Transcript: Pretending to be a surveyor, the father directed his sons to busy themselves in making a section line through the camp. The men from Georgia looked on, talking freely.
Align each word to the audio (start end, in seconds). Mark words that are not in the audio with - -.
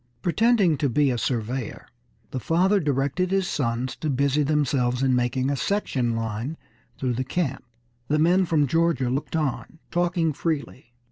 Pretending 0.23 0.79
to 0.79 0.89
be 0.89 1.11
a 1.11 1.17
surveyor, 1.19 1.85
the 2.31 2.39
father 2.39 2.79
directed 2.79 3.29
his 3.29 3.47
sons 3.47 3.95
to 3.97 4.09
busy 4.09 4.41
themselves 4.41 5.03
in 5.03 5.15
making 5.15 5.51
a 5.51 5.55
section 5.55 6.15
line 6.15 6.57
through 6.97 7.13
the 7.13 7.23
camp. 7.23 7.63
The 8.07 8.17
men 8.17 8.45
from 8.47 8.65
Georgia 8.65 9.11
looked 9.11 9.35
on, 9.35 9.77
talking 9.91 10.33
freely. 10.33 10.95